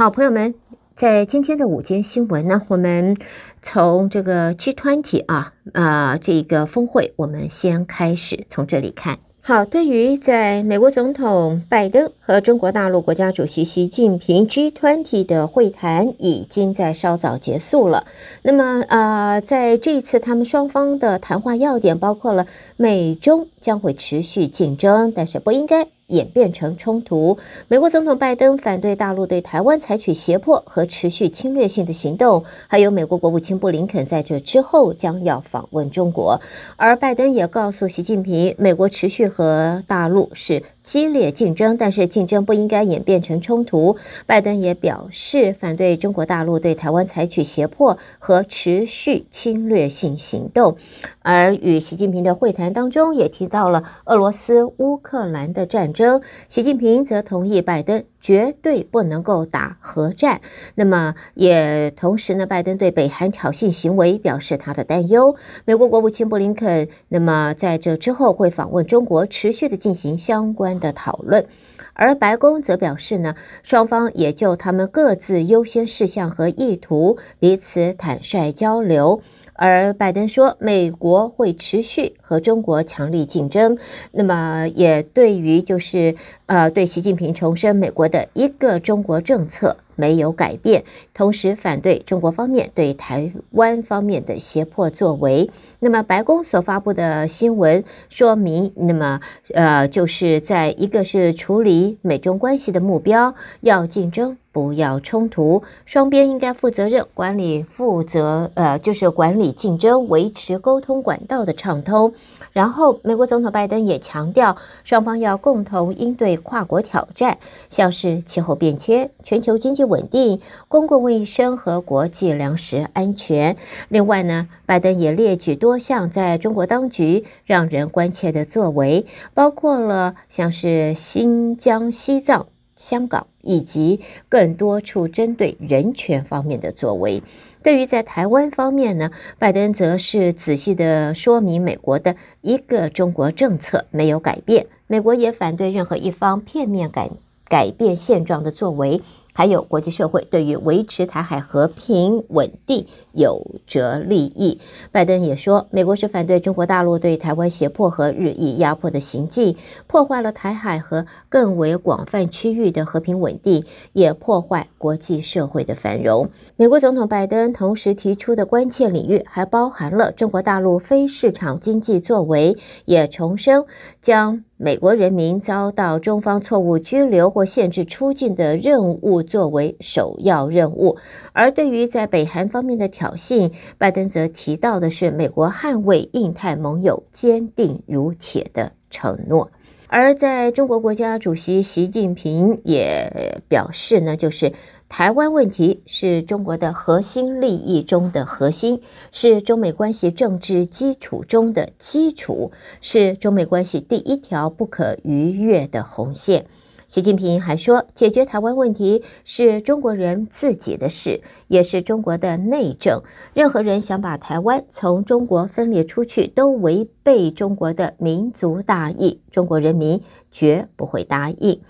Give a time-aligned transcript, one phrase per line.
[0.00, 0.54] 好，朋友们，
[0.94, 3.14] 在今天的午间新闻呢，我们
[3.60, 9.18] 从这个 G20 啊啊、呃、这个峰会，我们先开始从这里看。
[9.42, 18.06] 好，对于在美国总统拜登和中国大陆国家主席习近平 G20 的会谈已经在稍早结束了。
[18.40, 22.46] 那么，呃，在这一次他们双方的谈话要点包括了
[22.78, 27.38] 美中将会持续竞争，但是不应该演变成冲突。
[27.66, 36.40] 美国总统拜登反对大陆对台湾采取胁迫和持续侵略性的行动，还有美国国务卿布林肯在这之后将要访问中国，
[36.76, 43.96] 而拜登也告诉习近平，美国持续和大陆是激烈竞争，但是竞争不应该演变成冲突。
[44.26, 50.76] 拜登也表示反对中国大陆对台湾采取胁迫和持续侵略性行动。
[51.22, 56.20] 而与习近平的会谈当中，也提到了俄罗斯乌克兰的战争。
[56.48, 60.40] 习近平则同意拜登绝对不能够打核战。
[60.74, 65.34] 那么，也同时呢，拜登对北韩挑衅行为表示他的担忧。
[65.64, 71.46] 美国国务卿布林肯，那么在这之后会访问中国，持续的进行相关的讨论。
[71.94, 79.20] 而白宫则表示呢，双方也就他们各自优先事项和意图彼此坦率交流。
[79.60, 83.76] 而拜登说，美国会持续和中国强力竞争。
[84.10, 95.50] 那么，也对于就是呃，对习近平重申美国的一个中国政策没有改变，同时反对中国方面对台湾方面的胁迫作为。
[95.80, 99.20] 那么，白宫所发布的新闻说明，那么
[99.52, 104.38] 呃，就是在一个是处理美中关系的目标，要竞争。
[104.52, 112.12] 不要冲突，双边应该负责任管理，负责呃，就是管理竞争，维持沟通管道的畅通。
[112.52, 123.56] 然后，美国总统拜登也强调，双方要共同应对跨国挑战，像是气候变迁、全球经济稳定、公共卫生和国际粮食安全。
[123.88, 132.48] 另外呢，拜登也列举多项在中国当局让人关切的作为，包括了像是新疆、西藏。
[132.80, 137.22] 香港以及更多处针对人权方面的作为。
[137.62, 147.10] 对于在台湾方面呢，拜登则是仔细的说明美国的一个中国政策没有改变，美国也反对任何一方片面改
[147.46, 149.02] 改变现状的作为。
[149.32, 154.60] 还有国际社会对于维持台海和平稳定有着利益。
[154.92, 166.30] 拜登也说，美国是反对中国大陆对台湾胁迫和日益压迫的行径，破坏了台海和更为广泛区域的和平稳定，也破坏国际社会的繁荣。
[166.56, 173.64] 美国总统拜登同时提出的关键领域还包含了中国大陆非市场经济作为，也重申
[174.02, 174.44] 将。
[174.62, 180.98] 美国人民遭到中方错误拘留或限制出境的任务作为首要任务，
[181.32, 189.50] 而对于在北韩方面的挑衅，拜登则提到的是美国捍卫印太盟友坚定如铁的承诺。
[189.86, 194.52] 而在中国国家主席习近平也表示呢，就是。
[194.90, 206.46] 台湾问题是中国的核心利益中的核心，是中美关系政治基础中的基础，是中美关系第一条不可逾越的红线。
[206.88, 213.00] 习近平还说，解决台湾问题是中国人自己的事，也是中国的内政。
[213.32, 220.02] 任何人想把台湾从中国分裂出去，都违背中国的民族大义，中国人民
[220.32, 221.60] 绝不会答应。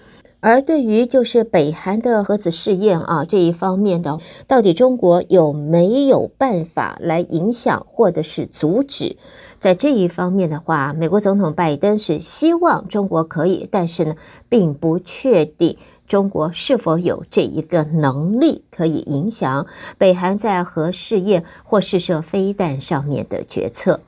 [0.41, 9.17] 而对于就是北韩的核子试验啊这一方面的，到底中国有没有办法来影响或者是阻止？
[9.59, 14.15] 在这一方面的话，美国总统拜登是希望中国可以，但是呢，
[14.49, 15.77] 并不确定
[16.09, 19.67] 中国是否有这一个能力可以影响
[19.99, 24.01] 北韩在核试验或试射飞弹上面的决策。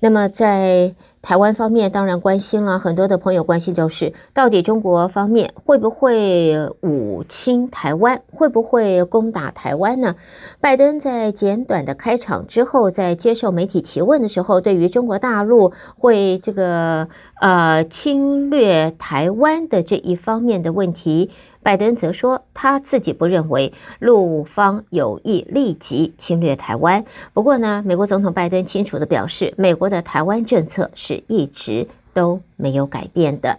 [0.00, 0.96] 那么在。
[1.20, 10.14] 台湾方面当然关心了，很多的朋友关心就是，到底中国方面会不会武侵台湾，会不会攻打台湾呢？
[10.60, 17.08] 拜登在简短的开场之后，在接受媒体提问的时候，对于中国大陆会这个
[17.40, 21.30] 呃侵略台湾的这一方面的问题。
[21.68, 27.04] 拜登则说，他自己不认为陆方有意立即侵略台湾。
[27.34, 33.58] 不过呢，美国总统拜登清楚地表示，美国的台湾政策是一直都没有改变的。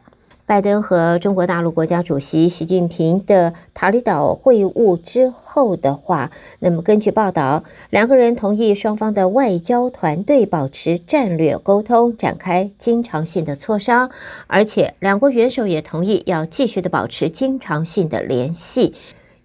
[0.50, 14.10] 拜登和中国大陆国家主席习近平的塔里岛会晤之后的话，那么根据报道，两个人同意双方的外交团队保持战略沟通，展开经常性的磋商，
[14.48, 18.96] 而且两国元首也同意要继续的保持经常性的联系。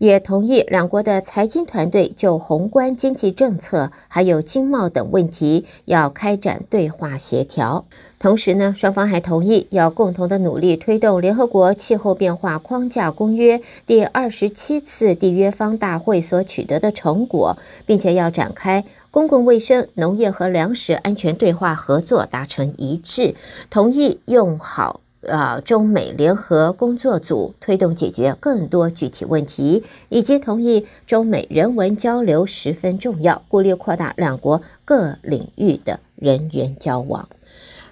[0.04, 7.86] 也同意两国的财经团队就宏观经济政策还有经贸等问题要开展对话协调。
[8.18, 17.56] 同时呢，双方还同意要共同的努力推动联合国气候变化框架公约第二十七次缔约方大会所取得的成果，
[17.86, 23.34] 并且要展开公共卫生、农业和粮食安全对话合作，达成一致，
[23.70, 37.28] 同意用好啊中美联合工作组推动解决更多具体问题，以及同意中美人文交流十分重要，鼓励扩大两国各领域的人员交往。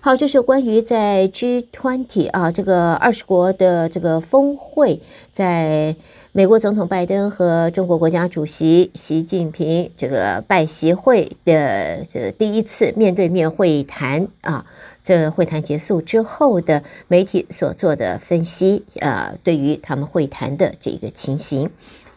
[0.04, 5.00] 好，这是关于在 G20 啊这个二十国的这个峰会，
[5.30, 5.94] 在
[6.32, 14.66] 美国总统拜登和中国国家主席习近平这个拜习会的这第一次面对面会谈啊，
[15.04, 21.70] 这会谈结束之后的媒体所做的分析啊，对于他们会谈的这个情形。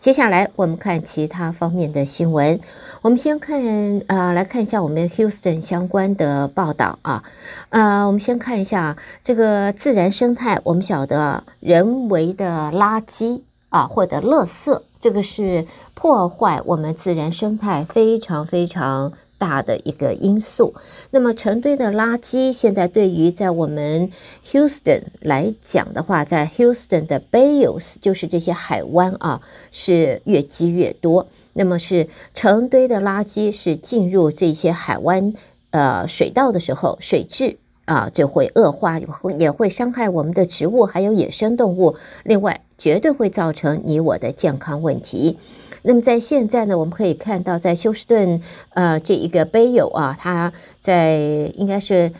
[0.05, 2.59] 接下来我们看其他方面的新闻。
[3.01, 3.59] 我们先看
[4.05, 7.23] 啊、呃，来看一下我们 Houston 相关的报道啊。
[7.69, 10.61] 呃，我们先看一下这个自然生态。
[10.63, 15.65] 我们晓得人为的垃圾啊，或者垃圾，这个是
[15.95, 19.11] 破坏我们自然生态非常非常。
[19.37, 20.73] 大的一个因素。
[21.11, 24.09] 那么成堆的垃圾，现在对于在我们
[24.51, 29.41] Houston 来讲的话，在 Houston 的 Bayous，就是这些海湾啊，
[29.71, 31.27] 是越积越多。
[31.53, 35.33] 那么是成堆的垃圾是进入这些海湾
[35.69, 38.99] 呃水道的时候，水质啊就会恶化，
[39.39, 41.95] 也会伤害我们的植物还有野生动物。
[42.23, 45.37] 另外，绝对会造成你我的健康问题。
[45.83, 50.51] 那么在现在呢，我们可以看到，在休斯顿，呃，这一个杯友啊，他
[50.81, 51.17] 在
[51.55, 52.11] 应该是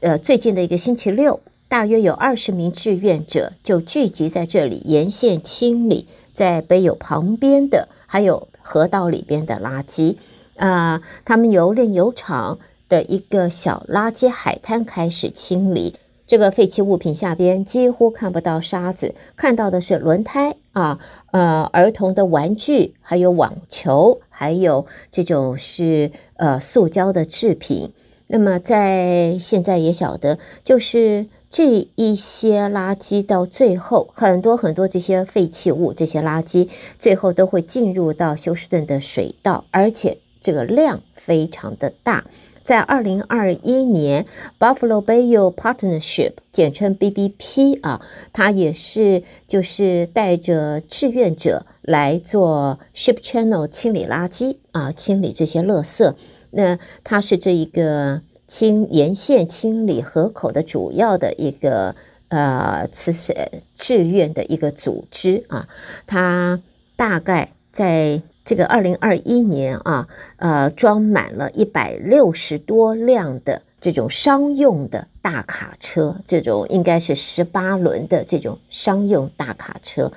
[0.00, 10.16] 呃最近的一个星期六，大约有二十名志愿者就聚集在这里，沿线清理在杯友旁边的还有河道里边的垃圾
[10.56, 15.96] 啊，他们由炼油厂的一个小垃圾海滩开始清理。
[16.28, 20.98] 这个废弃物品下边几乎看不到沙子，看到的是轮胎啊，
[21.32, 27.94] 呃，儿童的玩具，还有网球，还有这种是呃塑胶的制品。
[28.26, 42.26] 那么在现在也晓得，就是这一些垃圾到最后，很多很多这些废弃物，这些垃圾最后都会进入到休斯顿的水道，而且这个量非常的大。
[42.68, 44.26] 在二零二一年
[44.58, 48.02] ，Buffalo Bayou Partnership，简称 BBP 啊，
[48.34, 56.14] 它也是就是带着志愿者来做 Ship Channel 清理垃圾啊，清理这些垃圾。
[56.50, 61.96] 那它是这一个清沿线清理河口的主要的一个
[62.28, 63.34] 呃慈善
[63.78, 65.66] 志愿的一个组织啊，
[66.06, 66.60] 它
[66.96, 68.20] 大概在。
[68.48, 80.10] 这个二零二一年啊，呃，装满了一百六十多辆的这种商用的大卡车，这种应该是十八轮的这种商用大卡车。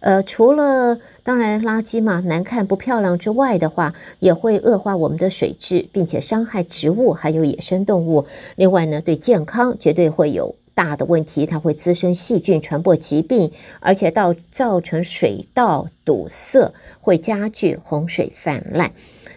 [0.00, 8.26] 呃，除了当然垃圾嘛，难看不漂亮之外的话，也会恶化我们的水质，并且伤害植物还有野生动物。
[8.56, 10.54] 另外呢，对健康绝对会有。
[10.78, 13.50] 大的问题，它会滋生细菌，传播疾病，
[13.80, 18.92] 而且到造成水道堵塞，会加剧洪水泛滥。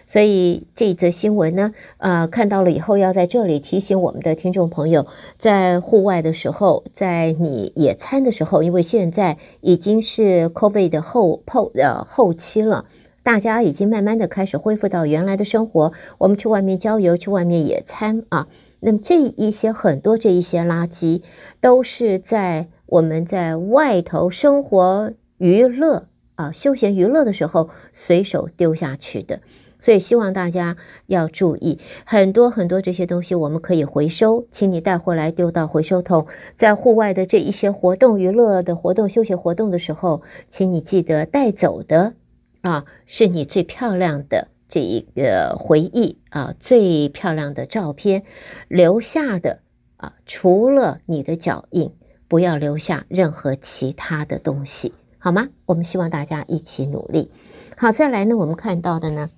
[0.06, 5.04] 所以这则新闻呢，呃，看到了以后，要在这里提醒我们的听众朋友，
[5.36, 12.84] 在户外的时候，在你野餐的时候，因为现在已经是 COVID 的后后呃后期了，
[13.24, 18.46] 大家已经慢慢的开始恢复到原来的生活，我们去外面郊游，去外面野餐啊。
[18.84, 21.22] 那么这一些很多这一些垃圾，
[21.60, 29.40] 都是在我们在外头生活娱乐啊休闲娱乐的时候随手丢下去的，
[29.78, 36.26] 所以希望大家要注意，很多很多这些东西我们可以回收，请你带回来丢到回收桶。
[36.56, 42.14] 在户外的这一些活动娱乐的活动休闲活动的时候，请你记得带走的
[42.62, 44.48] 啊是你最漂亮的。
[44.72, 48.24] 这一个回忆啊，最漂亮的照片
[48.68, 49.60] 留下的
[49.98, 51.92] 啊，除了你的脚印，
[52.26, 55.48] 不要留下任何其他的东西，好吗？
[55.66, 57.30] 我们希望大家一起努力。
[57.76, 59.28] 好，再来呢，我们看到的呢，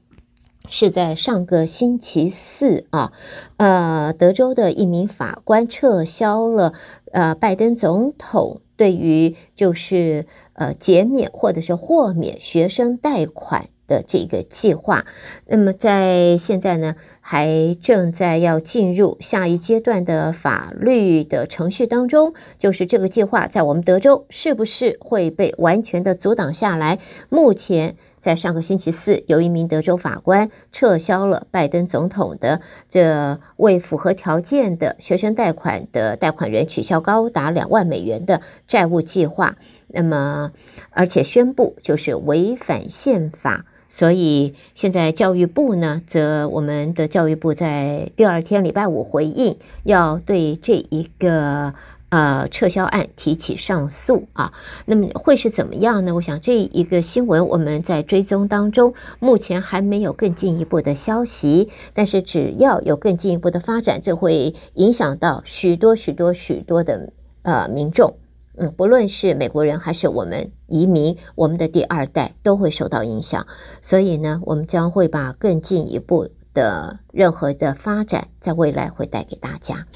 [0.69, 3.13] 是在上个星期四啊，
[3.57, 6.73] 呃，德州的一名法官撤销了
[7.11, 13.67] 呃，拜登总统对于就是呃减免或者是豁免学生贷款。
[13.87, 15.05] 的这个计划，
[15.47, 26.99] 那么在现在呢，还正在要进入下一阶段的法律的程序当中，就是这个计划在我们德州是不是会被完全的阻挡下来？
[27.29, 27.97] 目前。
[28.25, 39.59] 在上个星期四，有一名德州法官撤销了拜登总统的这未符合条件的学生贷款的贷款人取消高达两万美元的债务计划。
[39.89, 40.53] 那么，
[40.89, 43.67] 而且宣布就是违反宪法。
[43.95, 51.75] 所以现在教育部呢，则我们的教育部在第二天礼拜五回应，要对这一个。
[52.11, 54.53] 呃，撤销案提起上诉啊，
[54.87, 56.15] 那么会是怎么样呢？
[56.15, 61.71] 我想这一个新闻我们在追踪当中，目前还没有更进一步的消息。
[61.93, 68.15] 但是只要有更进一步的发展，这会影响到许多许多许多的呃民众，
[68.57, 73.47] 嗯，不论是美国人还是我们移民，我们的第二代都会受到影响。
[73.81, 79.87] 所以呢，我们将会把更进一步的任何的发展，在未来会带给大家。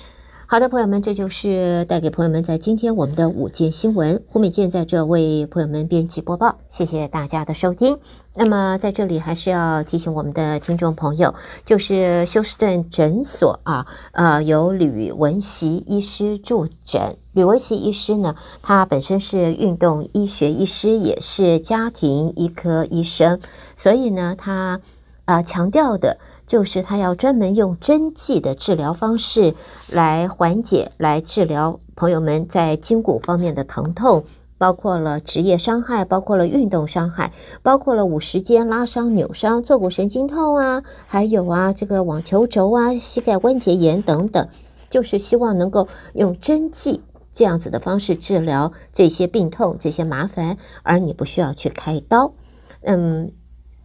[0.51, 4.25] 好的，朋友们，这就是带给朋友们在今天我们的午间新闻。
[4.31, 7.99] 胡美健在这为朋友们编辑播报，谢谢大家的收听。
[8.35, 11.35] 那么在这里还是要提醒我们的听众朋友，
[11.67, 17.15] 就是休斯顿诊所啊，呃，由吕文锡医师助诊。
[17.35, 23.39] 吕文锡医师呢，他本身是运动医学医师，也是家庭医科医生，
[23.77, 24.81] 所以呢，他
[25.27, 26.17] 啊、强调的。
[26.49, 29.55] 就是他要专门用针剂的治疗方式
[29.93, 34.25] 来缓解、来治疗朋友们在筋骨方面的疼痛，
[34.57, 44.49] 包括了职业伤害，包括了运动伤害，包括了五十肩拉伤、扭伤、坐骨神经痛啊，还有啊这个网球肘啊、膝盖关节炎等等，
[44.89, 52.33] 就是希望能够用针剂这样子的方式治疗这些病痛、这些麻烦，而你不需要去开刀，
[52.81, 53.33] 嗯。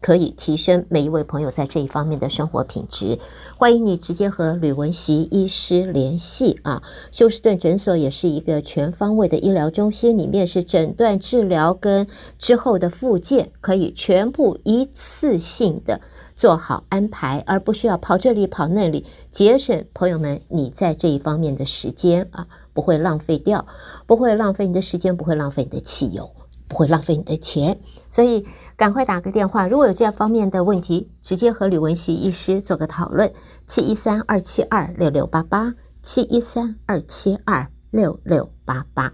[0.03, 3.17] 可以提升每一位朋友在这一方面的生活品质。
[3.55, 6.83] 欢迎你直接和吕文席医师联系啊！
[7.09, 12.05] 休斯顿诊所也是一个全方位的医疗中心，里面是诊断、治疗跟
[12.37, 16.01] 之后的复健，可以全部一次性的
[16.35, 23.65] 做好安排，而不需要跑这里跑那里，节省朋友们你在这一方面的时间啊，不会浪费掉，
[24.05, 26.29] 不会浪费你的时间，不会浪费你的汽油，
[26.67, 27.79] 不会浪费你的钱，
[28.09, 28.45] 所以。
[28.75, 33.31] 赶快打个电话，如果有这方面的问题，直接和吕文熙医师做个讨论。
[33.65, 39.13] 七一三二七二六六八八，七一三二七二六六八八。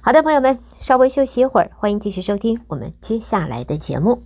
[0.00, 4.24] 好的，朋友们，稍微休息一会儿，欢迎继续收听我们接下来的节目。